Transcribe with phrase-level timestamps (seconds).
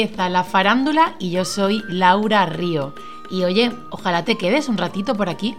[0.00, 2.94] empieza la farándula y yo soy Laura Río.
[3.30, 5.54] Y oye, ojalá te quedes un ratito por aquí.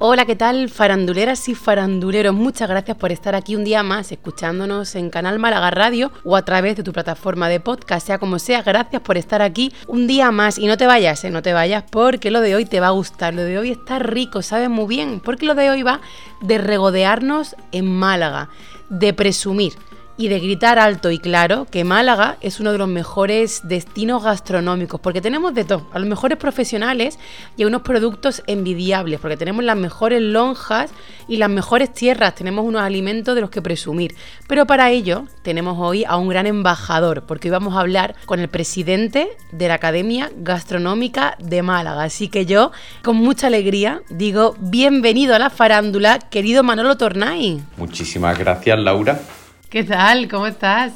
[0.00, 0.68] Hola, ¿qué tal?
[0.68, 5.70] Faranduleras y faranduleros, muchas gracias por estar aquí un día más escuchándonos en Canal Málaga
[5.70, 9.40] Radio o a través de tu plataforma de podcast, sea como sea, gracias por estar
[9.40, 11.30] aquí un día más y no te vayas, ¿eh?
[11.30, 14.00] no te vayas porque lo de hoy te va a gustar, lo de hoy está
[14.00, 16.00] rico, sabes muy bien, porque lo de hoy va
[16.40, 18.50] de regodearnos en Málaga,
[18.90, 19.74] de presumir
[20.16, 25.00] y de gritar alto y claro que Málaga es uno de los mejores destinos gastronómicos,
[25.00, 27.18] porque tenemos de todo, a los mejores profesionales
[27.56, 30.90] y a unos productos envidiables, porque tenemos las mejores lonjas
[31.28, 34.14] y las mejores tierras, tenemos unos alimentos de los que presumir.
[34.46, 38.40] Pero para ello tenemos hoy a un gran embajador, porque hoy vamos a hablar con
[38.40, 42.04] el presidente de la Academia Gastronómica de Málaga.
[42.04, 42.72] Así que yo,
[43.02, 47.62] con mucha alegría, digo bienvenido a la farándula, querido Manolo Tornay.
[47.76, 49.20] Muchísimas gracias, Laura.
[49.68, 50.28] ¿Qué tal?
[50.28, 50.92] ¿Cómo estás?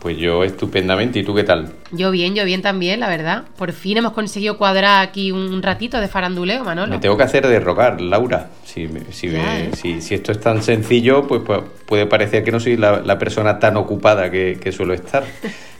[0.00, 1.72] Pues yo estupendamente, ¿y tú qué tal?
[1.92, 3.44] Yo bien, yo bien también, la verdad.
[3.56, 6.92] Por fin hemos conseguido cuadrar aquí un ratito de faranduleo, Manolo.
[6.92, 8.50] Me tengo que hacer de rogar, Laura.
[8.64, 9.70] Si, si, ¿eh?
[10.00, 13.76] si, esto es tan sencillo, pues, pues puede parecer que no soy la, persona tan
[13.76, 15.24] ocupada que, suelo estar,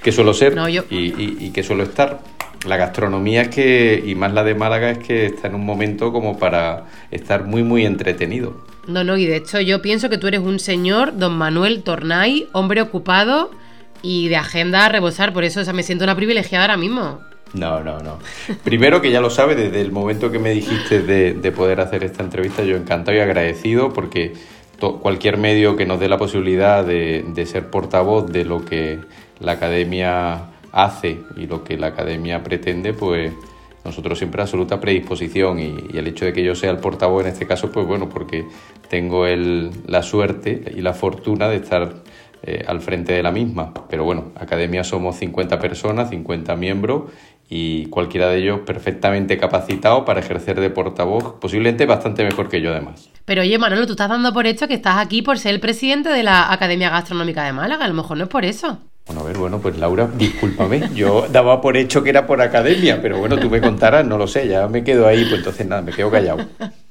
[0.03, 0.57] que suelo ser
[0.91, 2.21] y, que suelo estar.
[2.67, 6.13] La gastronomía es que, y más la de Málaga, es que está en un momento
[6.13, 8.68] como para estar muy, muy entretenido.
[8.89, 12.49] No, no, y de hecho yo pienso que tú eres un señor, don Manuel Tornay,
[12.53, 13.51] hombre ocupado
[14.01, 17.21] y de agenda a rebosar, por eso o sea, me siento una privilegiada ahora mismo.
[17.53, 18.19] No, no, no.
[18.65, 22.23] Primero que ya lo sabes, desde el momento que me dijiste de, poder hacer esta
[22.23, 24.33] entrevista, yo encantado y agradecido porque
[25.03, 29.01] cualquier medio que nos dé la posibilidad de, de ser portavoz de lo que
[29.41, 33.33] la academia hace y lo que la academia pretende, pues
[33.89, 37.47] nosotros siempre absoluta predisposición y, el hecho de que yo sea el portavoz en este
[37.47, 38.47] caso, pues bueno, porque
[38.89, 41.95] tengo el, la suerte y la fortuna de estar
[42.43, 43.73] eh, al frente de la misma.
[43.91, 47.11] Pero bueno, Academia somos 50 personas, 50 miembros
[47.51, 52.71] y cualquiera de ellos perfectamente capacitado para ejercer de portavoz, posiblemente bastante mejor que yo
[52.71, 53.09] además.
[53.25, 56.11] Pero oye, Manolo, tú estás dando por hecho que estás aquí por ser el presidente
[56.11, 58.79] de la Academia Gastronómica de Málaga, a lo mejor no es por eso.
[59.09, 63.01] Bueno, a ver, bueno, pues Laura, discúlpame, yo daba por hecho que era por academia,
[63.01, 65.81] pero bueno, tú me contarás, no lo sé, ya me quedo ahí, pues entonces nada,
[65.81, 66.47] me quedo callado.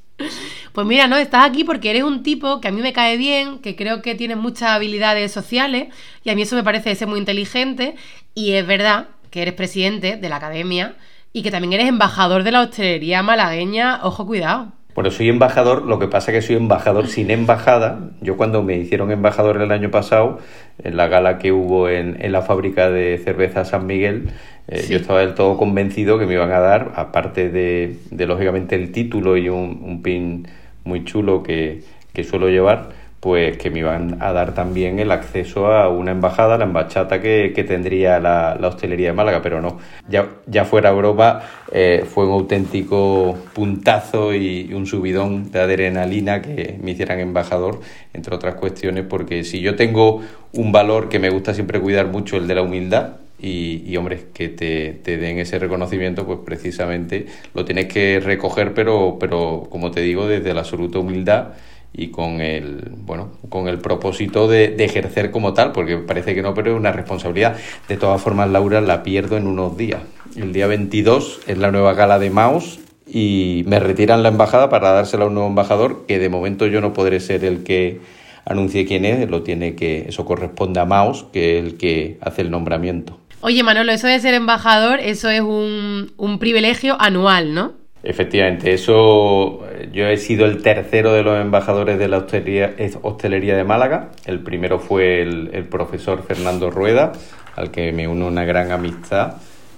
[0.72, 3.58] Pues mira, no, estás aquí porque eres un tipo que a mí me cae bien,
[3.58, 5.88] que creo que tienes muchas habilidades sociales
[6.22, 7.96] y a mí eso me parece ser muy inteligente
[8.34, 10.94] y es verdad que eres presidente de la academia
[11.32, 14.72] y que también eres embajador de la hostelería malagueña, ojo, cuidado.
[14.98, 18.00] Bueno, soy embajador, lo que pasa es que soy embajador sin embajada.
[18.20, 20.40] Yo cuando me hicieron embajador el año pasado,
[20.82, 24.30] en la gala que hubo en, la fábrica de cerveza San Miguel,
[24.66, 28.90] eh, yo estaba del todo convencido que me iban a dar, aparte de, lógicamente el
[28.90, 30.48] título y un, pin
[30.82, 31.82] muy chulo que,
[32.12, 32.88] que suelo llevar,
[33.20, 37.50] pues que me iban a dar también el acceso a una embajada, la embachata que,
[37.66, 41.40] tendría la, hostelería de Málaga, pero no, ya, ya fuera broma,
[41.72, 47.80] eh, fue un auténtico puntazo y, un subidón de adrenalina que me hicieran embajador,
[48.14, 52.36] entre otras cuestiones, porque si yo tengo un valor que me gusta siempre cuidar mucho,
[52.36, 57.26] el de la humildad, y, y, hombre, que te, te, den ese reconocimiento, pues precisamente
[57.54, 61.52] lo tienes que recoger, pero, pero como te digo, desde la absoluta humildad
[61.92, 66.54] y con el bueno con el propósito de, ejercer como tal porque parece que no
[66.54, 67.56] pero es una responsabilidad.
[67.88, 70.02] De todas formas Laura la pierdo en unos días.
[70.36, 74.92] El día 22 es la nueva gala de Maus y me retiran la embajada para
[74.92, 78.00] dársela a un nuevo embajador que de momento yo no podré ser el que
[78.44, 82.42] anuncie quién es lo tiene que eso corresponde a Maus que es el que hace
[82.42, 83.18] el nombramiento.
[83.40, 87.72] Oye Manolo eso de ser embajador eso es un, un privilegio anual ¿no?
[88.08, 94.12] Efectivamente, eso yo he sido el tercero de los embajadores de la hostelería, de Málaga.
[94.24, 97.12] El primero fue el, profesor Fernando Rueda,
[97.54, 99.34] al que me uno una gran amistad.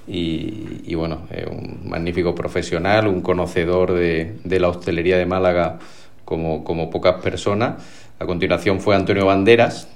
[0.06, 5.80] Y, bueno, es un magnífico profesional, un conocedor de, la hostelería de Málaga
[6.24, 7.82] como, pocas personas.
[8.20, 9.88] A continuación fue Antonio Banderas,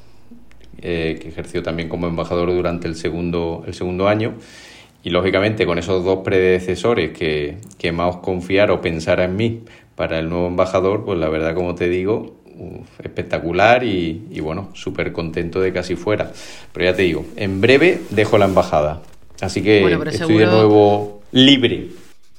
[0.83, 4.35] eh, que ejerció también como embajador durante el segundo año.
[5.05, 9.61] Y lógicamente con esos dos predecesores que, que más confiar o pensar en mí
[9.95, 12.37] para el nuevo embajador, pues la verdad, como te digo,
[13.03, 16.33] espectacular y, y bueno, súper contento de casi fuera.
[16.73, 19.03] Pero ya te digo, en breve dejo la embajada.
[19.41, 21.89] Así que estoy de nuevo libre.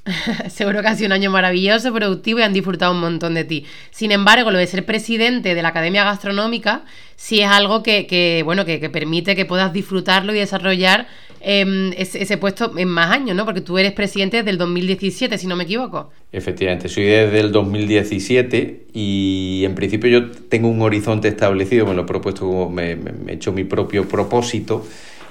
[0.50, 3.66] Seguro que ha sido un año maravilloso, productivo y han disfrutado un montón de ti.
[3.92, 6.84] Sin embargo, lo de ser presidente de la Academia Gastronómica
[7.16, 11.08] sí es algo que, bueno, que, permite que puedas disfrutarlo y desarrollar
[11.42, 13.46] em, ese, puesto en más años, ¿no?
[13.46, 16.12] Porque tú eres presidente desde el 2017, si no me equivoco.
[16.32, 22.04] Efectivamente, soy desde el 2017 y en principio yo tengo un horizonte establecido, me lo
[22.04, 22.92] he propuesto como me
[23.28, 24.86] he hecho mi propio propósito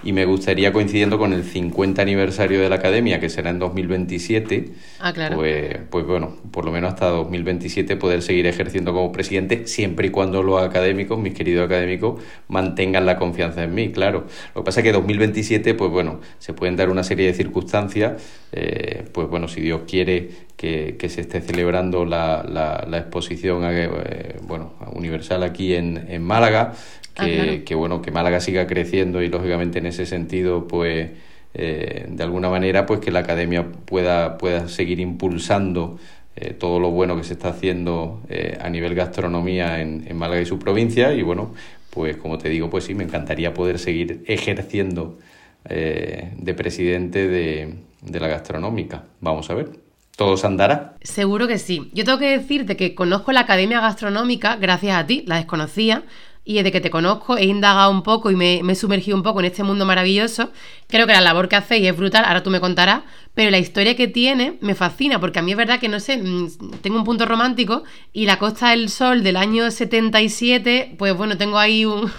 [0.05, 4.71] y me gustaría coincidiendo con el 50 aniversario de la Academia, que será en 2027,
[5.01, 5.37] ah, claro.
[5.37, 10.11] pues, pues bueno, por lo menos hasta 2027 poder seguir ejerciendo como presidente, siempre y
[10.11, 14.27] cuando los académicos, mis queridos académicos, mantengan la confianza en mí, claro.
[14.55, 18.23] Lo que pasa es que 2027, pues bueno, se pueden dar una serie de circunstancias,
[18.53, 24.73] eh, pues bueno, si Dios quiere que, se esté celebrando la, la, exposición eh, bueno,
[24.93, 26.75] universal aquí en, en Málaga,
[27.17, 27.27] Ah,
[27.65, 31.11] que, bueno, que Málaga siga creciendo y lógicamente en ese sentido, pues
[31.55, 35.99] eh, de alguna manera, pues que la academia pueda, pueda seguir impulsando
[36.35, 40.41] eh, todo lo bueno que se está haciendo eh, a nivel gastronomía en, en, Málaga
[40.41, 41.55] y su provincia y bueno,
[41.91, 45.19] pues como te digo, pues sí, me encantaría poder seguir ejerciendo
[45.67, 47.73] de presidente de,
[48.03, 49.05] de la gastronómica.
[49.21, 49.71] Vamos a ver.
[50.17, 50.95] ¿Todo se andará?
[51.03, 51.91] Seguro que sí.
[51.93, 56.05] Yo tengo que decirte que conozco la Academia Gastronómica gracias a ti, la desconocía,
[56.45, 59.41] y desde que te conozco he indagado un poco y me, he sumergido un poco
[59.41, 60.51] en este mundo maravilloso.
[60.89, 63.03] Creo que la labor que hacéis es brutal, ahora tú me contarás,
[63.35, 66.19] pero la historia que tiene me fascina, porque a mí es verdad que no sé,
[66.19, 67.83] mm, tengo un punto romántico
[68.13, 72.11] y la Costa del Sol del año 77, pues bueno, tengo ahí un,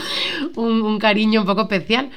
[0.56, 2.10] un, un cariño un poco especial.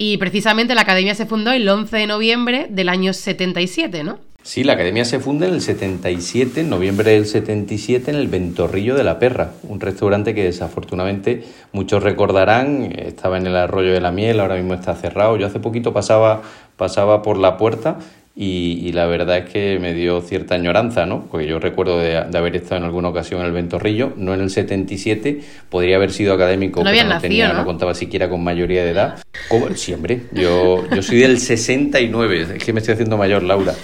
[0.00, 4.20] Y precisamente la academia se fundó el 11 de noviembre del año 77, ¿no?
[4.48, 8.94] Sí, la academia se funda en el 77, en noviembre del 77, en el Ventorrillo
[8.94, 14.10] de la Perra, un restaurante que desafortunadamente muchos recordarán, estaba en el Arroyo de la
[14.10, 15.36] Miel, ahora mismo está cerrado.
[15.36, 16.40] Yo hace poquito pasaba,
[16.78, 17.98] pasaba por la puerta
[18.34, 21.26] y, la verdad es que me dio cierta añoranza, ¿no?
[21.30, 24.48] Porque yo recuerdo de, haber estado en alguna ocasión en el Ventorrillo, no en el
[24.48, 27.66] 77, podría haber sido académico, no pero no, tenía, ¿no?
[27.66, 29.18] contaba siquiera con mayoría de edad.
[29.50, 29.68] ¿Cómo?
[29.74, 33.74] Siempre, yo, yo soy del 69, es que me estoy haciendo mayor, Laura.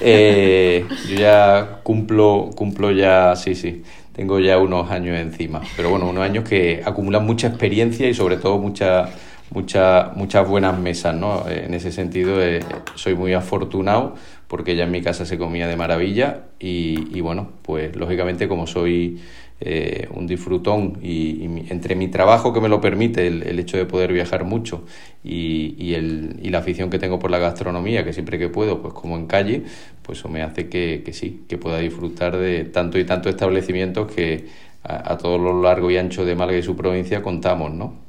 [0.00, 3.82] Eh, yo ya cumplo, cumplo ya, sí, sí,
[4.12, 5.60] tengo ya unos años encima.
[5.76, 9.08] Pero bueno, unos años que acumulan mucha experiencia y sobre todo mucha,
[9.50, 11.48] mucha, muchas buenas mesas, ¿no?
[11.48, 12.60] En ese sentido, eh,
[12.94, 14.14] soy muy afortunado
[14.48, 18.66] porque ya en mi casa se comía de maravilla y, y bueno, pues lógicamente como
[18.66, 19.20] soy
[19.60, 24.12] eh, un disfrutón y, entre mi trabajo que me lo permite, el, hecho de poder
[24.12, 24.84] viajar mucho
[25.24, 28.82] y, y, el, y, la afición que tengo por la gastronomía, que siempre que puedo,
[28.82, 29.64] pues como en calle,
[30.02, 34.12] pues eso me hace que, que sí, que pueda disfrutar de tanto y tanto establecimientos
[34.12, 34.46] que
[34.82, 38.05] a, a todo lo largo y ancho de Málaga y su provincia contamos, ¿no?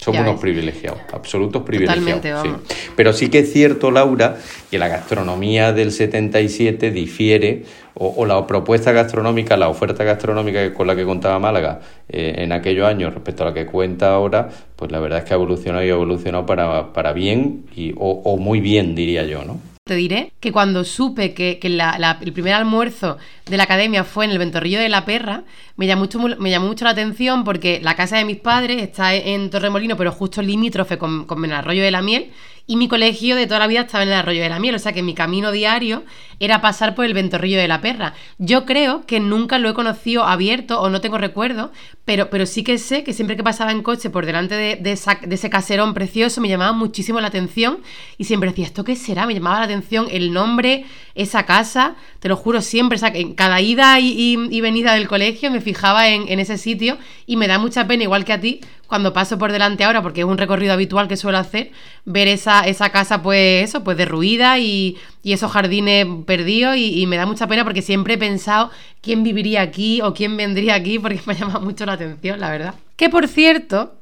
[0.00, 2.42] Somos unos privilegiados, absolutos privilegiados.
[2.42, 2.74] Sí.
[2.94, 4.36] Pero sí que es cierto, Laura,
[4.70, 7.64] que la gastronomía del 77 difiere,
[7.94, 12.86] o, la propuesta gastronómica, la oferta gastronómica con la que contaba Málaga eh, en aquellos
[12.86, 15.88] años respecto a la que cuenta ahora, pues la verdad es que ha evolucionado y
[15.88, 19.58] ha evolucionado para, para bien y, o, o muy bien, diría yo, ¿no?
[19.88, 24.36] Te diré que cuando supe que, el primer almuerzo de la academia fue en el
[24.36, 25.44] Ventorrillo de la Perra,
[25.76, 29.14] me llamó, mucho, me llamó mucho la atención porque la casa de mis padres está
[29.14, 32.30] en Torremolino, pero justo limítrofe con, con el Arroyo de la Miel,
[32.68, 34.78] y mi colegio de toda la vida estaba en el Arroyo de la Miel, o
[34.78, 36.04] sea que mi camino diario
[36.38, 38.12] era pasar por el Ventorrillo de la Perra.
[38.36, 41.72] Yo creo que nunca lo he conocido abierto o no tengo recuerdo,
[42.04, 45.50] pero, pero sí que sé que siempre que pasaba en coche por delante de, ese
[45.50, 47.78] caserón precioso me llamaba muchísimo la atención
[48.18, 49.26] y siempre decía, ¿esto qué será?
[49.26, 53.98] Me llamaba la atención el nombre, esa casa, te lo juro siempre, en cada ida
[53.98, 58.26] y, venida del colegio me fijaba en ese sitio y me da mucha pena, igual
[58.26, 61.36] que a ti, cuando paso por delante ahora, porque es un recorrido habitual que suelo
[61.36, 61.70] hacer,
[62.06, 67.18] ver esa, esa casa, pues eso, pues derruida y, y esos jardines perdidos, y, me
[67.18, 68.70] da mucha pena porque siempre he pensado
[69.02, 72.74] quién viviría aquí o quién vendría aquí, porque me llama mucho la atención, la verdad.
[72.96, 73.94] Que por cierto,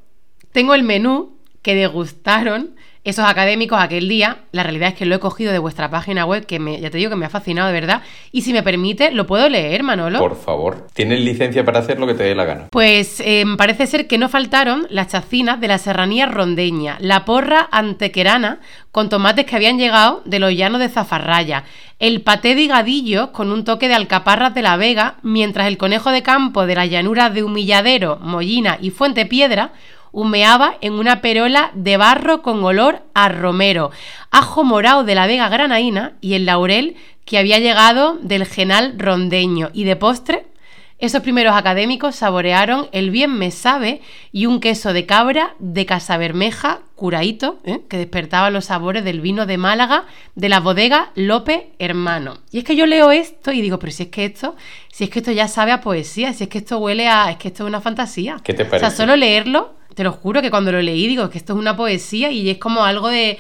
[0.53, 2.76] tengo el menú que degustaron
[3.07, 4.39] esos académicos aquel día.
[4.51, 6.99] La realidad es que lo he cogido de vuestra página web, que me, ya te
[6.99, 8.03] digo que me ha fascinado de verdad.
[8.33, 10.19] Y si me permite, lo puedo leer, Manolo.
[10.19, 10.89] Por favor.
[10.93, 12.69] ¿Tienes licencia para hacer lo que te dé la gana?
[12.73, 17.69] Pues em, parece ser que no faltaron las chacinas de la serranía rondeña, la porra
[17.71, 18.59] antequerana
[18.91, 21.63] con tomates que habían llegado de los llanos de Zafarraya,
[22.01, 26.11] el paté de higadillo con un toque de alcaparras de la Vega, mientras el conejo
[26.11, 29.73] de campo de las llanuras de Humilladero, Mollina y Fuente Piedra
[30.13, 33.91] humeaba en una perola de barro con olor a romero,
[34.31, 39.71] ajo morado de la vega granaína y el laurel que había llegado del genal rondeño.
[39.73, 40.47] Y de postre,
[40.99, 44.01] esos primeros académicos saborearon el bien me sabe
[44.33, 47.81] y un queso de cabra de Casa Bermeja curaito, ¿eh?
[47.87, 52.39] que despertaba los sabores del vino de Málaga de la bodega López Hermano.
[52.51, 54.57] Y es que yo leo esto y digo, pero si es que esto,
[54.91, 57.37] si es que esto ya sabe a poesía, si es que esto huele a, es
[57.37, 58.39] que esto es una fantasía.
[58.43, 58.87] ¿Qué te parece?
[58.87, 61.59] O sea, solo leerlo te lo juro que cuando lo leí digo que esto es
[61.59, 63.39] una poesía y es como algo de,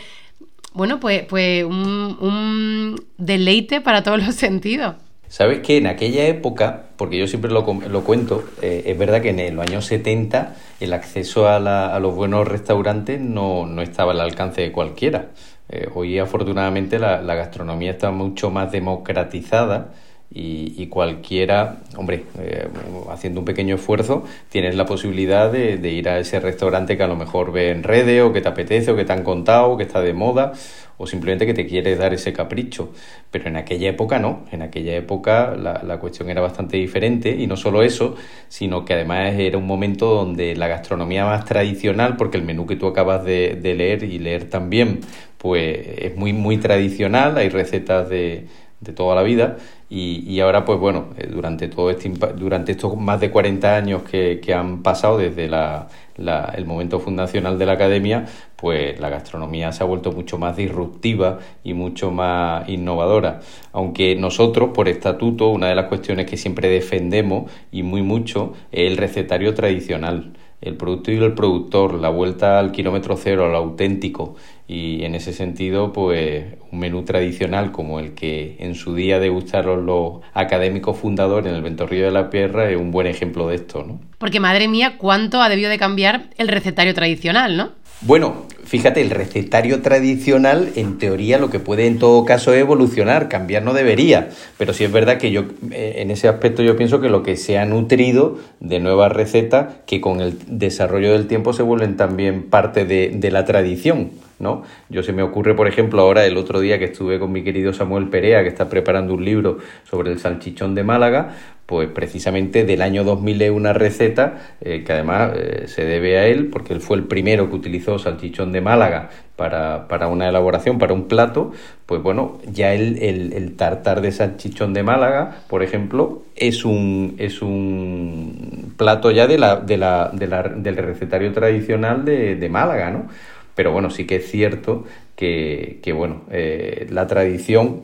[0.73, 4.95] bueno, pues, pues un, deleite para todos los sentidos.
[5.29, 9.31] Sabes que en aquella época, porque yo siempre lo, lo cuento, eh, es verdad que
[9.31, 14.63] en los años 70 el acceso a, los buenos restaurantes no, no, estaba al alcance
[14.63, 15.33] de cualquiera.
[15.69, 19.93] Eh, hoy afortunadamente la, la gastronomía está mucho más democratizada
[20.30, 22.68] y, cualquiera, hombre, eh,
[23.11, 27.16] haciendo un pequeño esfuerzo, tienes la posibilidad de, ir a ese restaurante que a lo
[27.16, 30.00] mejor ve en redes o que te apetece o que te han contado, que está
[30.00, 30.52] de moda
[30.99, 32.90] o simplemente que te quieres dar ese capricho.
[33.30, 37.47] Pero en aquella época no, en aquella época la, la cuestión era bastante diferente y
[37.47, 38.16] no solo eso,
[38.49, 42.76] sino que además era un momento donde la gastronomía más tradicional, porque el menú que
[42.76, 45.00] tú acabas de, de leer y leer también,
[45.38, 48.47] pues es muy, muy tradicional, hay recetas de
[48.80, 49.56] de toda la vida
[49.88, 54.02] y, y ahora pues bueno eh, durante todo este durante estos más de 40 años
[54.02, 59.09] que, que han pasado desde la, la, el momento fundacional de la academia pues la
[59.09, 63.40] gastronomía se ha vuelto mucho más disruptiva y mucho más innovadora
[63.73, 68.90] aunque nosotros por estatuto una de las cuestiones que siempre defendemos y muy mucho es
[68.90, 74.37] el recetario tradicional el producto y el productor, la vuelta al kilómetro cero, al auténtico.
[74.69, 79.87] Y en ese sentido, pues un menú tradicional como el que en su día degustaron
[79.87, 83.85] los académicos fundadores en el Ventorrillo de la Pierra es un buen ejemplo de esto,
[83.85, 84.01] ¿no?
[84.19, 87.71] Porque madre mía, cuánto ha debido de cambiar el recetario tradicional, ¿no?
[88.01, 93.29] Bueno, fíjate, el recetario tradicional, en teoría, lo que puede en todo caso es evolucionar,
[93.29, 97.01] cambiar no debería, pero sí es verdad que yo, eh, en ese aspecto, yo pienso
[97.01, 101.53] que lo que se ha nutrido de nuevas recetas que con el desarrollo del tiempo
[101.53, 104.11] se vuelven también parte de, de la tradición.
[104.39, 104.65] ¿no?
[104.91, 107.73] Yo se me ocurre, por ejemplo, ahora el otro día que estuve con mi querido
[107.73, 109.59] Samuel Perea, que está preparando un libro
[109.89, 111.35] sobre el salchichón de Málaga,
[111.67, 116.27] pues precisamente del año 2000 es una receta eh, que además eh, se debe a
[116.27, 120.79] él, porque él fue el primero que utilizó salchichón de Málaga para, para una elaboración,
[120.79, 121.53] para un plato,
[121.87, 127.43] pues bueno, ya el, el, tartar de salchichón de Málaga, por ejemplo, es un, es
[127.43, 132.91] un plato ya de la, de la, de la, del recetario tradicional de, de Málaga,
[132.91, 133.09] ¿no?
[133.55, 134.85] Pero bueno, sí que es cierto
[135.17, 137.83] que, que bueno, eh, la tradición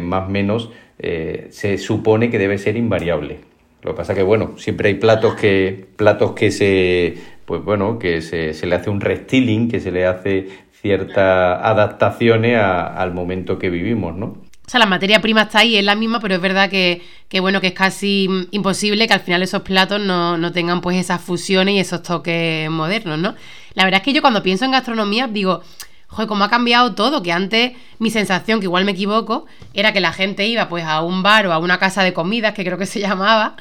[0.00, 3.40] más o menos eh, se supone que debe ser invariable.
[3.82, 8.20] Lo que pasa que, bueno, siempre hay platos que, platos que se, pues bueno, que
[8.20, 10.48] se, le hace un restyling, que se le hace
[10.80, 14.26] ciertas adaptaciones al momento que vivimos, ¿no?
[14.26, 17.38] O sea, la materia prima está ahí, es la misma, pero es verdad que, que
[17.38, 21.20] bueno, que es casi imposible que al final esos platos no, no, tengan pues esas
[21.20, 23.36] fusiones y esos toques modernos, ¿no?
[23.74, 25.62] La verdad es que yo cuando pienso en gastronomía digo,
[26.08, 30.00] joder, cómo ha cambiado todo, que antes mi sensación, que igual me equivoco, era que
[30.00, 32.78] la gente iba pues a un bar o a una casa de comidas, que creo
[32.78, 33.56] que se llamaba,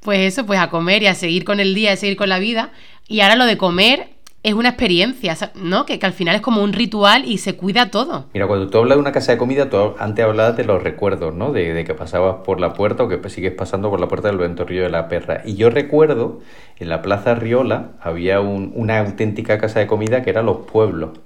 [0.00, 2.38] pues eso, pues a comer y a seguir con el día, a seguir con la
[2.38, 2.70] vida.
[3.08, 4.10] Y ahora lo de comer
[4.42, 5.86] es una experiencia, ¿no?
[5.86, 8.26] Que, que, al final es como un ritual y se cuida todo.
[8.34, 11.52] Mira, cuando tú hablas de una casa de comida, antes hablabas de los recuerdos, ¿no?
[11.52, 14.36] De, de, que pasabas por la puerta o que sigues pasando por la puerta del
[14.36, 15.42] Ventorrillo de la Perra.
[15.44, 16.40] Y yo recuerdo,
[16.78, 21.18] en la Plaza Riola había un, una auténtica casa de comida que era Los Pueblos.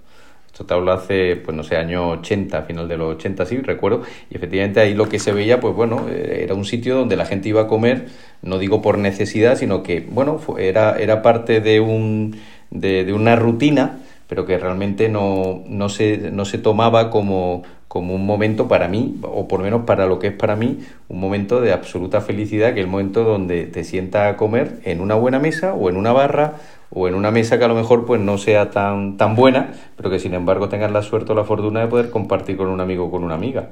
[0.52, 4.02] Esto te hablo hace, pues no sé, año 80, final de los 80, sí, recuerdo.
[4.28, 7.24] Y efectivamente ahí lo que se veía, pues bueno, eh, era un sitio donde la
[7.24, 8.08] gente iba a comer,
[8.42, 12.36] no digo por necesidad, sino que, bueno, era, era parte de, un,
[12.70, 18.14] de, de una rutina, pero que realmente no, no, se, no se tomaba como, como
[18.14, 21.18] un momento para mí, o por lo menos para lo que es para mí, un
[21.18, 25.14] momento de absoluta felicidad, que es el momento donde te sientas a comer en una
[25.14, 26.56] buena mesa o en una barra
[26.94, 30.10] o en una mesa que a lo mejor pues no sea tan, tan buena, pero
[30.10, 33.06] que sin embargo tengas la suerte o la fortuna de poder compartir con un amigo
[33.06, 33.70] o con una amiga.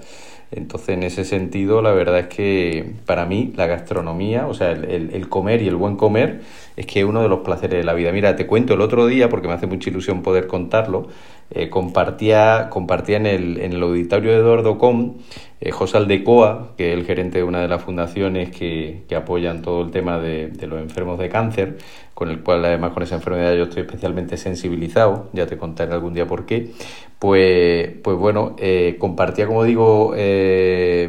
[0.52, 5.10] Entonces, en ese sentido, la verdad es que para mí la gastronomía, o sea, el,
[5.12, 6.40] el, comer y el buen comer,
[6.80, 8.10] es que es uno de los placeres de la vida.
[8.10, 11.08] Mira, te cuento el otro día, porque me hace mucha ilusión poder contarlo,
[11.50, 15.18] eh, compartía, compartía en el, en el auditorio de Eduardo Com
[15.60, 19.82] eh, José Aldecoa, que es el gerente de una de las fundaciones que, apoyan todo
[19.82, 21.76] el tema de, los enfermos de cáncer,
[22.14, 26.14] con el cual además con esa enfermedad yo estoy especialmente sensibilizado, ya te contaré algún
[26.14, 26.70] día por qué,
[27.18, 30.14] pues, pues bueno, eh, compartía, como digo,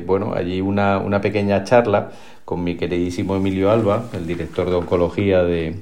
[0.06, 2.12] bueno, allí una pequeña charla
[2.52, 5.74] con mi queridísimo Emilio Alba, el director de oncología de,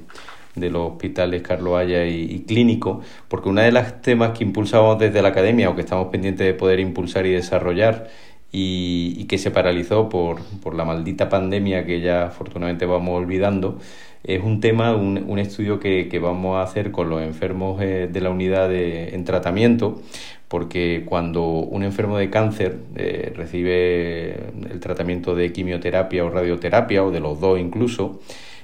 [0.54, 5.20] los hospitales Carlos Haya y, y, Clínico, porque una de las temas que impulsamos desde
[5.20, 8.08] la academia o que estamos pendientes de poder impulsar y desarrollar
[8.52, 13.78] y, y que se paralizó por, por, la maldita pandemia que ya afortunadamente vamos olvidando,
[14.24, 18.08] es un tema, un, un estudio que, que, vamos a hacer con los enfermos eh,
[18.10, 20.02] de la unidad de, en tratamiento,
[20.48, 27.10] porque cuando un enfermo de cáncer eh, recibe el tratamiento de quimioterapia o radioterapia, o
[27.10, 28.20] de los dos incluso,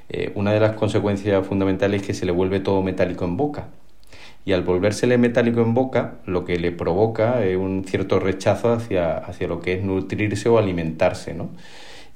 [0.08, 3.68] eh, una de las consecuencias fundamentales es que se le vuelve todo metálico en boca
[4.46, 9.18] y al volvérsele metálico en boca, lo que le provoca es un cierto rechazo hacia,
[9.18, 11.50] hacia lo que es nutrirse o alimentarse, ¿no?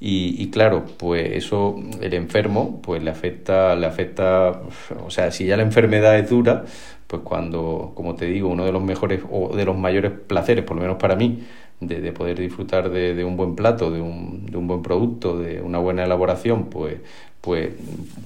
[0.03, 4.63] Y, claro, pues eso el enfermo pues le afecta, le afecta,
[5.05, 6.65] o sea, si ya la enfermedad es dura,
[7.07, 10.77] pues cuando, como te digo, uno de los mejores o de los mayores placeres, por
[10.77, 11.43] lo menos para mí,
[11.81, 15.79] de, poder disfrutar de, un buen plato, de un, de un buen producto, de una
[15.79, 16.97] buena elaboración, pues,
[17.41, 17.71] pues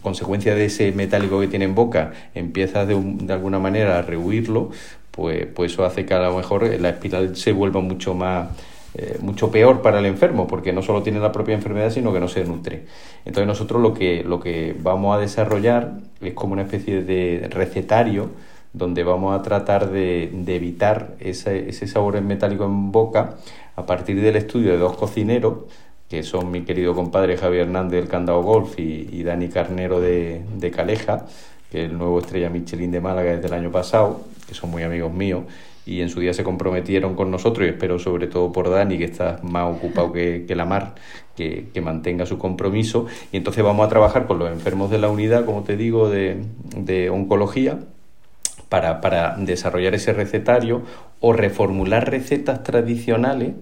[0.02, 4.70] consecuencia de ese metálico que tiene en boca, empiezas de, de alguna manera a rehuirlo,
[5.10, 8.48] pues, pues eso hace que a lo mejor la espiral se vuelva mucho más
[8.96, 12.20] eh, mucho peor para el enfermo, porque no solo tiene la propia enfermedad, sino que
[12.20, 12.84] no se nutre.
[13.24, 18.30] Entonces nosotros lo que, lo que vamos a desarrollar es como una especie de recetario
[18.72, 23.34] donde vamos a tratar de, evitar ese, ese sabor metálico en boca
[23.74, 25.58] a partir del estudio de dos cocineros,
[26.14, 30.70] que son mi querido compadre Javier Hernández del Candado Golf y, Dani Carnero de, de
[30.70, 31.26] Caleja,
[31.72, 34.84] que es el nuevo estrella Michelin de Málaga desde el año pasado, que son muy
[34.84, 35.42] amigos míos
[35.86, 39.04] y en su día se comprometieron con nosotros y espero sobre todo por Dani, que
[39.04, 40.94] está más ocupado que, la mar,
[41.36, 43.06] que, mantenga su compromiso.
[43.32, 46.38] Y entonces vamos a trabajar con los enfermos de la unidad, como te digo, de,
[46.76, 47.80] de oncología.
[48.68, 50.82] Para, para desarrollar ese recetario
[51.20, 53.52] o reformular recetas tradicionales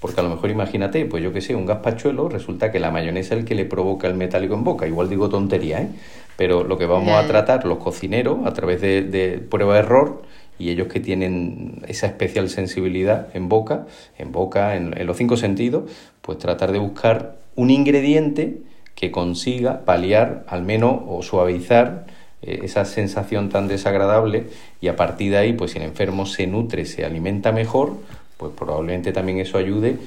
[0.00, 3.34] porque a lo mejor imagínate, pues yo que sé, un gazpachuelo, resulta que la mayonesa
[3.34, 4.86] es el que le provoca el metálico en boca.
[4.86, 5.88] Igual digo tontería, ¿eh?
[6.36, 10.22] Pero lo que vamos a tratar los cocineros a través de, de prueba-error
[10.58, 13.86] y ellos que tienen esa especial sensibilidad en boca,
[14.18, 15.90] en boca, en, los cinco sentidos,
[16.20, 18.58] pues tratar de buscar un ingrediente
[18.94, 22.06] que consiga paliar al menos o suavizar
[22.42, 24.48] eh, esa sensación tan desagradable
[24.80, 27.96] y a partir de ahí, pues si el enfermo se nutre, se alimenta mejor,
[28.38, 29.98] pues probablemente también eso ayude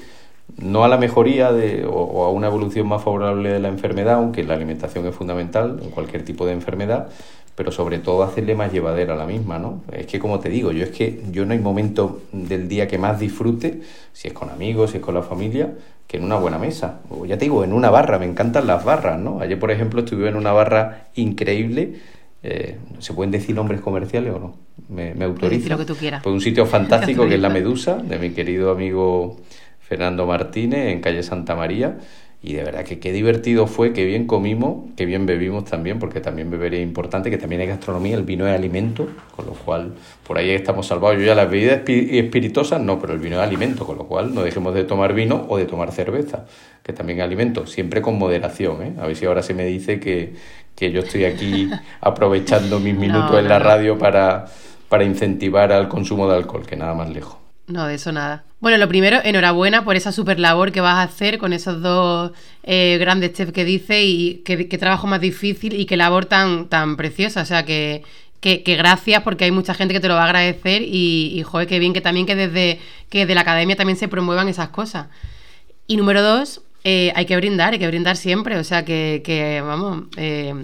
[0.58, 4.44] no a la mejoría de, o, a una evolución más favorable de la enfermedad, aunque
[4.44, 7.08] la alimentación es fundamental en cualquier tipo de enfermedad,
[7.54, 9.82] pero sobre todo hacerle más llevadera a la misma, ¿no?
[9.92, 12.98] Es que como te digo, yo es que yo no hay momento del día que
[12.98, 15.74] más disfrute, si es con amigos, si es con la familia,
[16.06, 17.00] que en una buena mesa.
[17.10, 19.40] O ya te digo, en una barra, me encantan las barras, ¿no?
[19.40, 22.00] Ayer, por ejemplo, estuve en una barra increíble.
[22.42, 24.54] Eh, ¿Se pueden decir nombres comerciales o no?
[24.88, 25.70] Me, me autoriza.
[25.70, 26.22] lo que tú quieras.
[26.22, 29.36] Pues un sitio fantástico que es La Medusa, de mi querido amigo
[29.80, 31.98] Fernando Martínez, en calle Santa María.
[32.44, 36.20] Y de verdad que qué divertido fue, qué bien comimos, qué bien bebimos también, porque
[36.20, 39.94] también beber es importante, que también hay gastronomía, el vino es alimento, con lo cual
[40.26, 41.18] por ahí estamos salvados.
[41.20, 44.42] Yo ya las bebidas espirituosas no, pero el vino es alimento, con lo cual no
[44.42, 46.46] dejemos de tomar vino o de tomar cerveza,
[46.82, 48.82] que también es alimento, siempre con moderación.
[48.82, 48.94] ¿eh?
[48.98, 50.34] A ver si ahora se me dice que,
[50.74, 54.46] que yo estoy aquí aprovechando mis minutos en la radio para,
[54.88, 57.41] para incentivar al consumo de alcohol, que nada más lejos.
[57.66, 58.44] No, de eso nada.
[58.60, 62.32] Bueno, lo primero, enhorabuena por esa super labor que vas a hacer con esos dos
[62.62, 66.96] eh, grandes chefs que dice y qué, trabajo más difícil y qué labor tan, tan
[66.96, 67.42] preciosa.
[67.42, 68.02] O sea, que,
[68.40, 71.66] que, gracias porque hay mucha gente que te lo va a agradecer y, y joder,
[71.68, 75.08] qué bien que también que desde que de la academia también se promuevan esas cosas.
[75.86, 78.58] Y número dos, eh, hay que brindar, hay que brindar siempre.
[78.58, 80.04] O sea, que, que vamos...
[80.16, 80.54] Eh,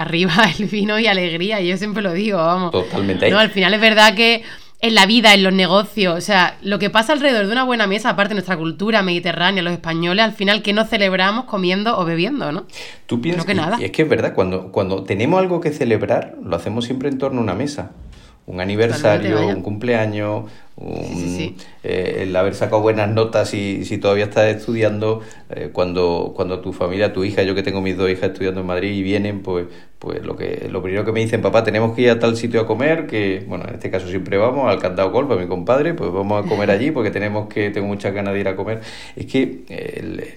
[0.00, 2.72] arriba el vino y alegría, yo siempre lo digo, vamos.
[2.72, 3.30] Totalmente.
[3.30, 4.42] No, al final es verdad que
[4.82, 7.86] en la vida, en los negocios, o sea, lo que pasa alrededor de una buena
[7.86, 12.04] mesa, aparte de nuestra cultura mediterránea, los españoles, al final que nos celebramos comiendo o
[12.06, 12.64] bebiendo, ¿no?
[13.06, 13.76] Tú piensas que nada.
[13.78, 17.18] Y es que es verdad, cuando, cuando tenemos algo que celebrar, lo hacemos siempre en
[17.18, 17.90] torno a una mesa.
[18.50, 20.44] Un aniversario, un cumpleaños,
[21.82, 26.72] eh, el haber sacado buenas notas y si todavía estás estudiando, eh, cuando, cuando tu
[26.72, 29.66] familia, tu hija, yo que tengo mis dos hijas estudiando en Madrid y vienen, pues,
[29.98, 32.62] pues lo que lo primero que me dicen, papá, tenemos que ir a tal sitio
[32.62, 35.92] a comer, que bueno, en este caso siempre vamos al Candado Golf, a mi compadre,
[35.92, 38.80] pues vamos a comer allí porque tenemos que, tengo muchas ganas de ir a comer.
[39.16, 39.64] Es que,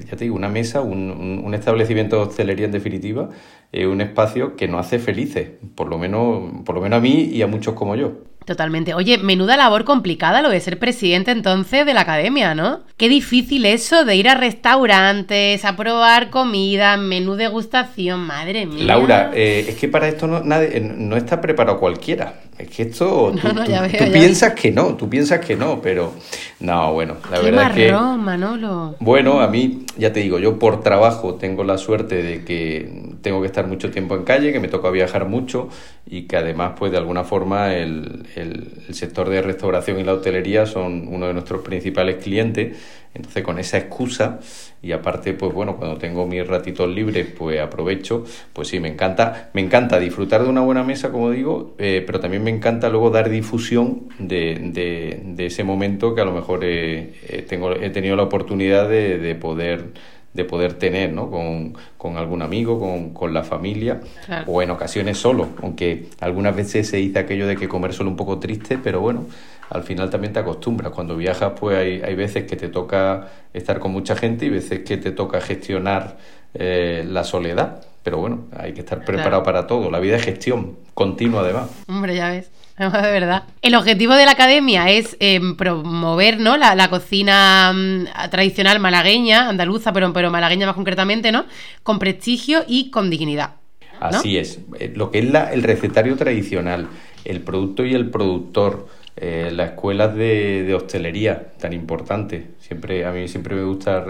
[0.09, 3.29] ya te digo, una mesa, un, un, establecimiento de hostelería en definitiva,
[3.73, 7.23] es un espacio que nos hace felices, por lo menos, por lo menos a mí
[7.33, 8.13] y a muchos como yo.
[8.45, 8.93] Totalmente.
[8.93, 12.81] Oye, menuda labor complicada lo de ser presidente entonces de la academia, ¿no?
[12.97, 18.85] Qué difícil eso de ir a restaurantes, a probar comida, menú degustación, madre mía.
[18.85, 22.41] Laura, eh, es que para esto no, nadie, no está preparado cualquiera.
[22.57, 26.13] Es que esto, tú, piensas que no, tú piensas que no, pero
[26.59, 27.91] no, bueno, la verdad es que...
[27.91, 28.95] Manolo.
[28.99, 33.41] Bueno, a mí, ya te digo, yo por trabajo tengo la suerte de que tengo
[33.41, 35.69] que estar mucho tiempo en calle, que me toca viajar mucho
[36.05, 40.65] y que además, pues de alguna forma, el, el sector de restauración y la hotelería
[40.65, 42.77] son uno de nuestros principales clientes
[43.13, 44.39] entonces con esa excusa
[44.81, 49.49] y aparte pues bueno, cuando tengo mis ratitos libres pues aprovecho, pues sí, me encanta,
[49.53, 53.09] me encanta disfrutar de una buena mesa como digo, eh, pero también me encanta luego
[53.09, 56.61] dar difusión de, ese momento que a lo mejor
[57.47, 59.91] tengo, he tenido la oportunidad de, poder
[60.33, 61.29] de poder tener, ¿no?
[61.29, 64.01] Con, con algún amigo, con, con la familia,
[64.47, 68.15] o en ocasiones solo, aunque algunas veces se dice aquello de que comer solo un
[68.15, 69.27] poco triste, pero bueno,
[69.69, 70.91] al final también te acostumbras.
[70.91, 74.81] Cuando viajas, pues hay, hay veces que te toca estar con mucha gente y veces
[74.81, 76.17] que te toca gestionar
[76.53, 77.83] eh, la soledad.
[78.03, 79.89] Pero bueno, hay que estar preparado para todo.
[79.89, 81.69] La vida es gestión continua, además.
[81.87, 82.51] Hombre, ya ves.
[82.77, 83.43] De verdad.
[83.61, 86.57] El objetivo de la academia es em, promover ¿no?
[86.57, 91.45] la, cocina mm, tradicional malagueña, andaluza, pero, pero malagueña más concretamente, ¿no?
[91.83, 93.51] Con prestigio y con dignidad.
[93.99, 94.59] Así es.
[94.79, 96.87] Eh, lo que es la, el recetario tradicional,
[97.25, 102.47] el producto y el productor, eh, las escuelas de, hostelería tan importante.
[102.59, 104.03] Siempre, a mí siempre me gusta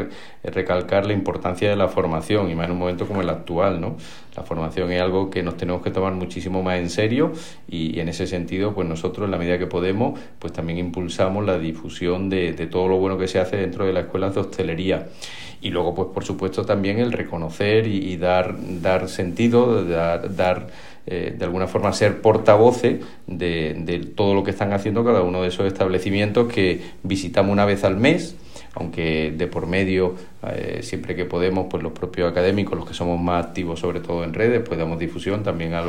[0.43, 3.97] recalcar la importancia de la formación, y más en un momento como el actual, ¿no?
[4.35, 7.33] La formación es algo que nos tenemos que tomar muchísimo más en serio
[7.67, 11.59] y, en ese sentido, pues nosotros, en la medida que podemos, pues también impulsamos la
[11.59, 15.07] difusión de, todo lo bueno que se hace dentro de las escuelas de hostelería.
[15.61, 20.67] Y luego, pues por supuesto, también el reconocer y, dar, dar sentido, dar, dar
[21.05, 25.41] eh, de alguna forma ser portavoces de, de, todo lo que están haciendo cada uno
[25.41, 28.37] de esos establecimientos que visitamos una vez al mes,
[28.73, 30.15] aunque de por medio,
[30.47, 34.23] eh, siempre que podemos, pues los propios académicos, los que somos más activos sobre todo
[34.23, 35.83] en redes, pues damos difusión también a,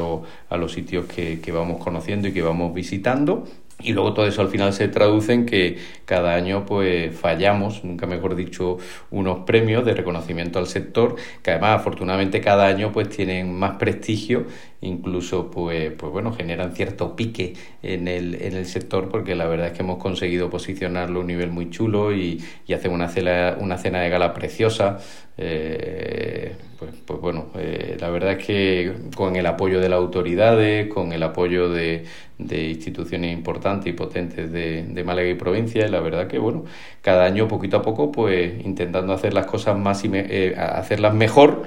[0.48, 3.44] a los sitios que, que vamos conociendo y que vamos visitando
[3.84, 8.06] y luego todo eso al final se traduce en que cada año pues fallamos, nunca
[8.06, 8.78] mejor dicho,
[9.10, 14.46] unos premios de reconocimiento al sector, que además afortunadamente cada año pues tienen más prestigio,
[14.80, 19.68] incluso pues, pues bueno, generan cierto pique en el, en el sector porque la verdad
[19.68, 23.56] es que hemos conseguido posicionarlo a un nivel muy chulo y, y hacer una cena,
[23.60, 24.98] una cena de gala preciosa.
[25.36, 30.88] Eh, pues, pues bueno, eh, la verdad es que con el apoyo de las autoridades,
[30.92, 32.04] con el apoyo de,
[32.38, 36.64] de instituciones importantes y potentes de, Málaga y provincia, la verdad que bueno,
[37.02, 41.64] cada año poquito a poco, pues intentando hacer las cosas más y eh, hacerlas mejor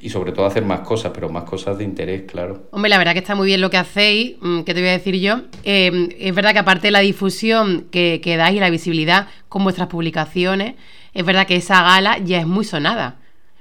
[0.00, 2.68] y sobre todo hacer más cosas, pero más cosas de interés, claro.
[2.70, 4.92] Hombre, la verdad que está muy bien lo que hacéis, mm, ¿qué te voy a
[4.92, 5.40] decir yo?
[5.64, 9.64] Eh, es verdad que aparte de la difusión que, que dais y la visibilidad con
[9.64, 10.74] vuestras publicaciones,
[11.14, 13.16] es verdad que esa gala ya es muy sonada.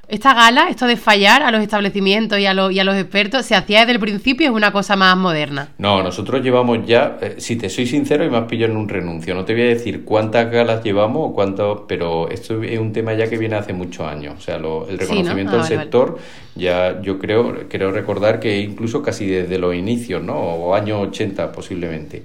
[0.10, 3.46] Esta gala, esto de fallar a los establecimientos y a, los, y a los expertos,
[3.46, 5.74] ¿se hacía desde el principio es una cosa más moderna?
[5.80, 8.88] No, nosotros llevamos ya, eh, si te soy sincero, y me has pillado en un
[8.88, 9.36] renuncio.
[9.36, 13.16] No te voy a decir cuántas galas llevamos o cuánto, pero esto es un tema
[13.16, 14.36] ya que viene hace muchos años.
[14.38, 16.20] O sea, el reconocimiento ah, del sector,
[16.56, 20.38] ya yo creo, creo recordar que incluso casi desde los inicios, ¿no?
[20.38, 22.24] O años 80 posiblemente.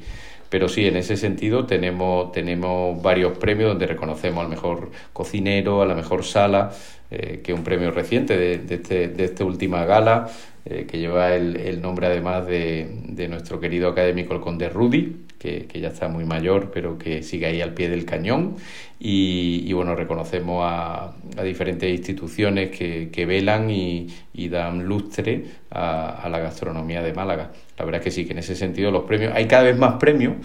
[0.53, 5.87] Pero sí, en ese sentido tenemos, tenemos varios premios donde reconocemos al mejor cocinero, a
[5.87, 6.73] la mejor sala,
[7.11, 10.29] eh, que es un premio reciente de, este, de esta última gala,
[10.67, 15.25] eh, que lleva el, el, nombre además de, de, nuestro querido académico el conde Rudy,
[15.43, 18.57] que, ya está muy mayor, pero que sigue ahí al pie del cañón.
[19.01, 25.45] Y, y bueno, reconocemos a, a, diferentes instituciones que, que velan y, y, dan lustre
[25.71, 27.51] a, a la gastronomía de Málaga.
[27.77, 29.95] La verdad es que sí, que en ese sentido los premios, hay cada vez más
[29.95, 30.37] premios,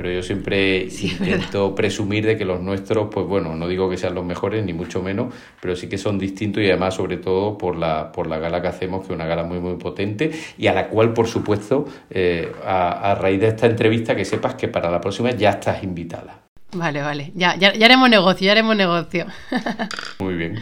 [0.00, 4.14] pero yo siempre intento presumir de que los nuestros, pues bueno, no digo que sean
[4.14, 7.76] los mejores, ni mucho menos, pero sí que son distintos y además sobre todo por
[7.76, 10.72] la, por la gala que hacemos, que es una gala muy, muy potente y a
[10.72, 14.90] la cual, por supuesto, eh, a, a, raíz de esta entrevista, que sepas que para
[14.90, 16.40] la próxima ya estás invitada.
[16.72, 19.26] Vale, vale, ya, ya, ya haremos negocio, ya haremos negocio.
[20.18, 20.58] muy bien.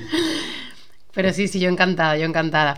[1.15, 2.77] Pero sí, sí, yo encantada, yo encantada.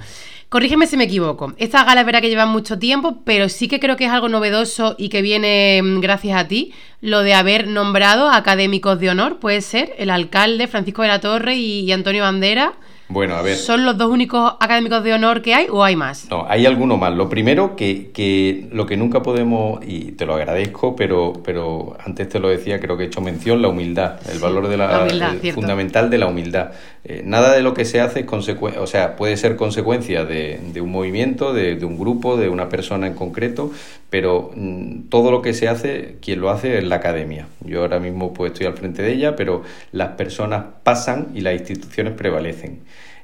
[0.50, 1.52] Corrígeme si me equivoco.
[1.58, 4.28] Esta gala es verdad que lleva mucho tiempo, pero sí que creo que es algo
[4.28, 9.38] novedoso y que viene mm, gracias a ti, lo de haber nombrado académicos de honor,
[9.38, 12.74] puede ser, el alcalde Francisco de la Torre y Antonio Bandera
[13.10, 13.56] bueno, a ver.
[13.56, 16.28] ¿Son los dos únicos académicos de honor que hay o hay más?
[16.30, 17.12] No, hay alguno más.
[17.12, 22.28] Lo primero, que, que lo que nunca podemos, y te lo agradezco, pero, pero antes
[22.28, 25.02] te lo decía, creo que he hecho mención, la humildad, el valor de la, la
[25.02, 26.70] humildad, fundamental de la humildad.
[27.02, 30.60] Eh, nada de lo que se hace es consecuencia, o sea, puede ser consecuencia de,
[30.82, 33.72] un movimiento, de, de, un grupo, de una persona en concreto,
[34.10, 37.46] pero mm, todo lo que se hace, quien lo hace es la academia.
[37.64, 41.54] Yo ahora mismo pues estoy al frente de ella, pero las personas pasan y las
[41.54, 42.80] instituciones prevalecen.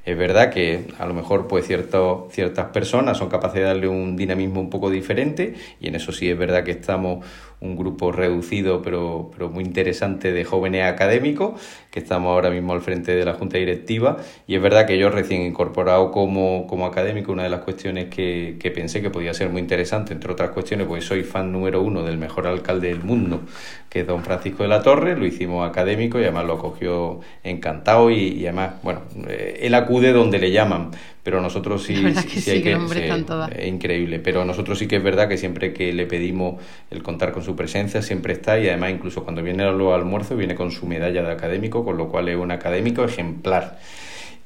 [0.07, 4.15] Es verdad que a lo mejor pues cierto, ciertas personas son capaces de darle un
[4.15, 7.25] dinamismo un poco diferente y en eso sí es verdad que estamos
[7.59, 11.59] un grupo reducido pero, pero muy interesante de jóvenes académicos
[11.91, 14.17] que estamos ahora mismo al frente de la Junta Directiva.
[14.45, 18.57] Y es verdad que yo recién incorporado como, como académico una de las cuestiones que,
[18.59, 22.03] que pensé que podía ser muy interesante, entre otras cuestiones, pues soy fan número uno
[22.03, 23.41] del mejor alcalde del mundo,
[23.89, 28.11] que es don Francisco de la Torre, lo hicimos académico y además lo acogió encantado
[28.11, 30.91] y, además, bueno, eh, él acude donde le llaman,
[31.27, 35.03] pero nosotros sí, sí, sí, sí hay que, es increíble, pero nosotros sí que es
[35.03, 36.55] verdad que siempre que le pedimos
[36.89, 40.37] el contar con su presencia siempre está y además incluso cuando viene a los almuerzos
[40.37, 43.77] viene con su medalla de académico, con lo cual es un académico ejemplar.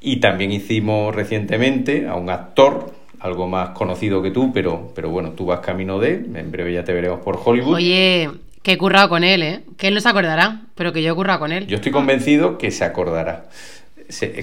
[0.01, 5.33] Y también hicimos recientemente a un actor, algo más conocido que tú, pero, pero bueno,
[5.33, 7.75] tú vas camino de, en breve ya te veremos por Hollywood.
[7.75, 8.27] Oye,
[8.63, 9.59] que he currado con él, ¿eh?
[9.77, 11.67] Que él no se acordará, pero que yo he currado con él.
[11.67, 13.45] Yo estoy convencido que se acordará.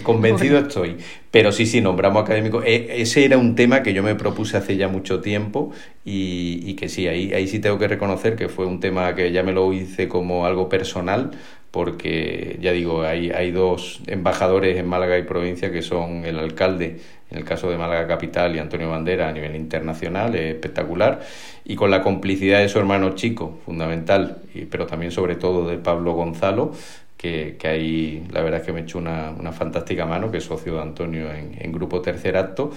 [0.03, 0.97] Convencido estoy.
[1.31, 2.63] Pero sí, sí, nombramos académico.
[2.63, 5.73] E, ese era un tema que yo me propuse hace ya mucho tiempo
[6.05, 9.31] y, y, que sí, ahí, ahí sí tengo que reconocer que fue un tema que
[9.33, 11.33] ya me lo hice como algo personal,
[11.71, 17.01] porque ya digo, hay, hay dos embajadores en Málaga y provincia que son el alcalde,
[17.31, 21.21] en el caso de Málaga Capital, y Antonio Bandera a nivel internacional, es espectacular,
[21.65, 24.39] y con la complicidad de su hermano chico, fundamental,
[24.71, 26.73] pero también sobre todo de Pablo Gonzalo,
[27.19, 30.45] que, que, ahí la verdad es que me echó una, una fantástica mano, que es
[30.45, 32.71] socio de Antonio en, en Grupo Tercer Acto,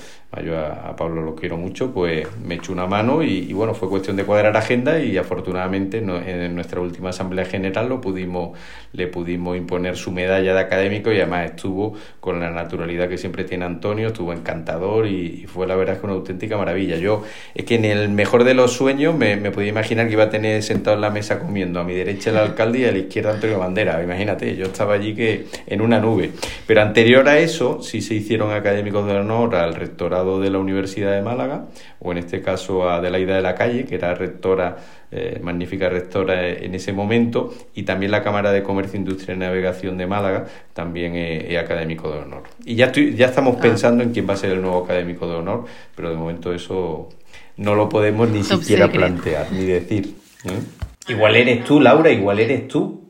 [0.44, 4.16] yo a, Pablo lo quiero mucho, pues me echó una mano y, bueno, fue cuestión
[4.16, 8.58] de cuadrar agenda y afortunadamente en nuestra última Asamblea General lo pudimos,
[8.94, 13.44] le pudimos imponer su medalla de académico y además estuvo con la naturalidad que siempre
[13.44, 16.96] tiene Antonio, estuvo encantador y, fue la verdad que una auténtica maravilla.
[16.96, 17.24] Yo
[17.54, 20.30] es que en el mejor de los sueños me, me podía imaginar que iba a
[20.30, 23.34] tener sentado en la mesa comiendo a mi derecha el alcalde y a la izquierda
[23.34, 26.32] Antonio Bandera, imagínate yo estaba allí que en una nube.
[26.68, 31.14] Pero anterior a eso, sí se hicieron académicos de honor al rectorado de la Universidad
[31.14, 31.66] de Málaga,
[32.00, 34.78] o en este caso a Adelaida de la Calle, que era rectora,
[35.12, 39.98] eh, magnífica rectora en ese momento, y también la Cámara de Comercio, Industria y Navegación
[39.98, 42.44] de Málaga, también es, académico de honor.
[42.66, 43.62] Y ya, estoy, ya estamos ah.
[43.62, 45.66] pensando en quién va a ser el nuevo académico de honor,
[45.96, 47.10] pero de momento eso
[47.58, 50.16] no lo podemos ni siquiera plantear, ni decir.
[50.46, 50.82] ¿eh?
[51.08, 53.01] Igual eres tú, Laura, igual eres tú.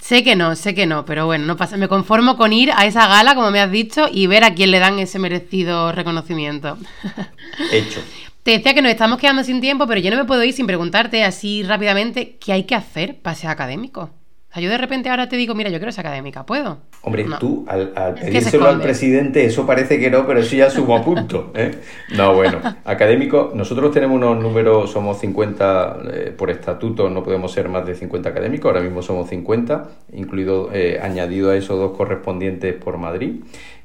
[0.00, 1.76] Sé que no, sé que no, pero bueno, no pasa.
[1.76, 4.70] Me conformo con ir a esa gala, como me has dicho, y ver a quién
[4.70, 6.78] le dan ese merecido reconocimiento.
[7.72, 8.00] Hecho.
[8.42, 10.66] Te decía que nos estamos quedando sin tiempo, pero yo no me puedo ir sin
[10.66, 14.10] preguntarte así rápidamente qué hay que hacer para ser académico.
[14.50, 16.78] O sea, yo de repente ahora te digo, mira, yo quiero ser académica, ¿puedo?
[17.02, 21.04] Hombre, tú al, pedírselo al presidente, eso parece que no, pero eso ya sumo a
[21.04, 21.52] punto.
[21.54, 21.72] ¿eh?
[22.16, 27.68] No, bueno, académico, nosotros tenemos unos números, somos 50 eh, por estatuto, no podemos ser
[27.68, 32.74] más de 50 académicos, ahora mismo somos 50, incluido, eh, añadido a esos dos correspondientes
[32.74, 33.42] por Madrid,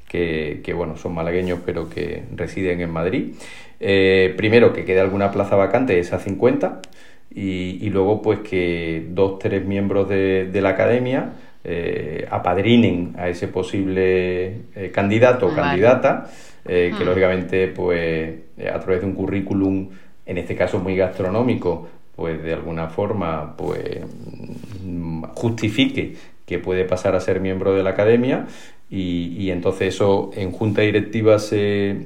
[0.08, 3.34] que, que, bueno, son malagueños pero que residen en Madrid.
[3.78, 6.80] primero, que quede alguna plaza vacante, esa 50
[7.34, 11.32] y, luego pues que dos, tres miembros de, la academia
[11.64, 16.30] eh, apadrinen a ese posible eh, candidato o candidata,
[16.64, 18.34] eh, que lógicamente pues
[18.72, 19.88] a través de un currículum,
[20.24, 24.00] en este caso muy gastronómico, pues de alguna forma pues
[24.84, 26.14] mm, justifique
[26.46, 28.46] que puede pasar a ser miembro de la academia
[28.88, 31.96] y, y entonces eso en junta directiva se,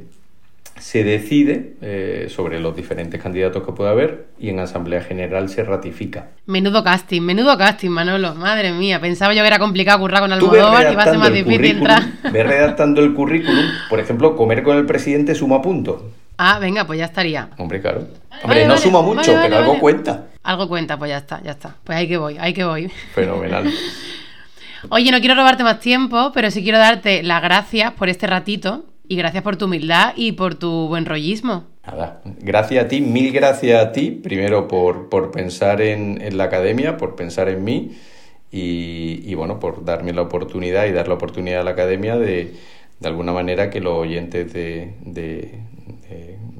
[0.81, 5.65] se decide eh, sobre los diferentes candidatos que pueda haber y en Asamblea General se
[5.65, 6.29] ratifica.
[6.47, 8.35] Menudo casting, menudo casting, Manolo.
[8.35, 11.33] Madre mía, pensaba yo que era complicado currar con Almodóvar y va a ser más
[11.33, 12.03] difícil entrar.
[12.33, 16.03] Ve redactando el currículum, por ejemplo, comer con el presidente suma puntos.
[16.39, 17.51] Ah, venga, pues ya estaría.
[17.59, 18.07] Hombre, claro.
[18.45, 20.27] Hombre, no suma mucho, pero algo cuenta.
[20.45, 21.75] Algo cuenta, pues ya está, ya está.
[21.83, 22.89] Pues ahí que voy, ahí que voy.
[23.13, 23.69] Fenomenal.
[24.91, 28.85] Oye, no quiero robarte más tiempo, pero sí quiero darte las gracias por este ratito
[29.09, 31.65] y gracias por tu humildad y por tu buen rollismo.
[31.87, 36.99] Nada, gracias a ti, mil gracias a ti, primero por, por pensar en, la academia,
[36.99, 37.93] por pensar en mí
[38.51, 42.55] y, bueno, por darme la oportunidad y dar la oportunidad a la academia de,
[43.01, 45.61] de alguna manera que los oyentes de, de,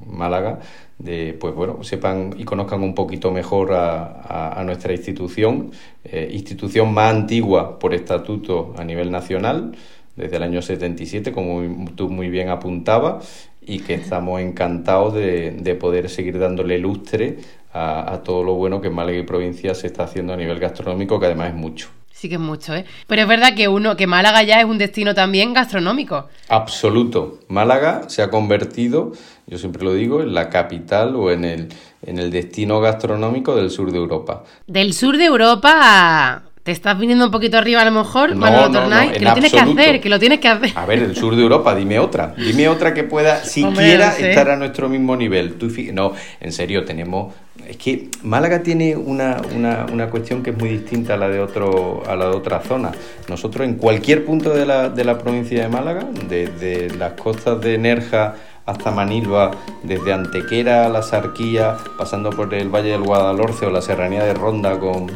[0.07, 0.59] Málaga
[0.97, 5.71] de, pues bueno, sepan y conozcan un poquito mejor a, a, nuestra institución,
[6.03, 9.77] eh, institución más antigua por estatuto a nivel nacional,
[10.19, 15.75] desde el año 77, como tú muy bien apuntabas, y que estamos encantados de, de
[15.75, 17.37] poder seguir dándole lustre
[17.73, 20.59] a, a, todo lo bueno que en Málaga y provincia se está haciendo a nivel
[20.59, 21.89] gastronómico, que además es mucho.
[22.19, 22.83] Sí que es mucho, ¿eh?
[23.07, 26.27] Pero es verdad que uno, que Málaga ya es un destino también gastronómico.
[26.49, 27.39] Absoluto.
[27.47, 29.13] Málaga se ha convertido,
[29.47, 31.69] yo siempre lo digo, en la capital o en el,
[32.05, 34.43] en el destino gastronómico del sur de Europa.
[34.67, 39.19] Del sur de Europa te estás viniendo un poquito arriba a lo mejor, no, que
[39.19, 40.71] lo tienes que hacer, que lo tienes que hacer.
[40.75, 44.55] A ver, el sur de Europa, dime otra, dime otra que pueda siquiera estar a
[44.55, 45.55] nuestro mismo nivel.
[45.55, 47.33] Tú, no, en serio, tenemos
[47.67, 51.39] es que Málaga tiene una, una, una, cuestión que es muy distinta a la de
[51.39, 52.91] otro a la de otra zona.
[53.27, 57.79] Nosotros en cualquier punto de la, de la provincia de Málaga, desde las costas de
[57.79, 58.35] Nerja
[58.67, 59.51] hasta Manilva,
[59.81, 64.35] desde Antequera a la Sarquía, pasando por el Valle del Guadalhorce o la Serranía de
[64.35, 65.07] Ronda con,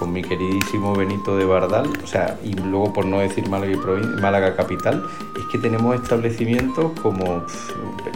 [0.00, 5.04] con mi queridísimo Benito de Bardal, o sea, y luego por no decir Málaga, capital,
[5.38, 7.44] es que tenemos establecimientos como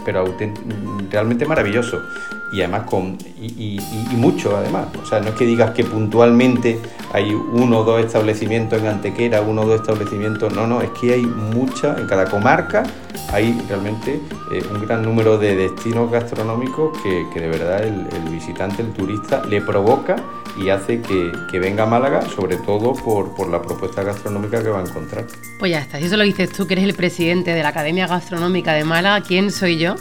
[0.05, 0.25] pero
[1.11, 2.01] realmente maravilloso
[2.53, 3.79] y además con y,
[4.17, 4.87] mucho además.
[5.03, 6.79] O sea no es que digas que puntualmente
[7.13, 11.15] hay uno o dos establecimientos en Antequera uno o dos establecimientos no no es que
[11.15, 12.85] hay mucha en cada comarca
[13.33, 14.21] hay realmente
[14.53, 19.61] eh, un gran número de destinos gastronómicos que, de verdad el, visitante el turista le
[19.61, 20.17] provoca
[20.57, 24.81] y hace que, venga a Málaga sobre todo por, por la propuesta gastronómica que va
[24.81, 25.27] a encontrar
[25.59, 28.07] pues ya está si eso lo dices tú que eres el presidente de la Academia
[28.07, 29.95] Gastronómica de Málaga quién soy yo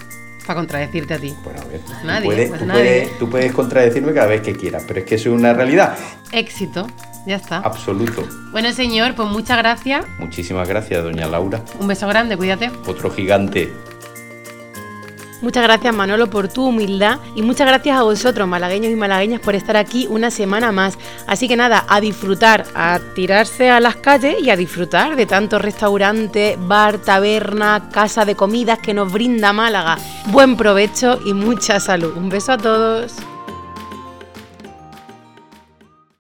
[0.46, 1.34] para contradecirte a ti.
[1.44, 5.06] Bueno, a ver, nadie, tú, puedes, tú, puedes, contradecirme cada vez que quieras, pero es
[5.06, 5.98] que eso es una realidad.
[6.32, 6.88] Éxito,
[7.26, 7.58] ya está.
[7.60, 8.28] Absoluto.
[8.52, 10.06] Bueno, señor, pues muchas gracias.
[10.20, 11.63] Muchísimas gracias, doña Laura.
[11.80, 12.72] Un beso grande, cuídate.
[12.86, 13.72] Otro gigante.
[15.43, 19.56] Muchas gracias Manolo por tu humildad y muchas gracias a vosotros, malagueños y malagueñas, por
[19.56, 20.97] estar aquí una semana más.
[21.27, 25.62] Así que nada, a disfrutar, a tirarse a las calles y a disfrutar de tantos
[25.62, 29.97] restaurantes, bar, taberna, casa de comidas que nos brinda Málaga.
[30.27, 32.15] Buen provecho y mucha salud.
[32.15, 33.13] Un beso a todos.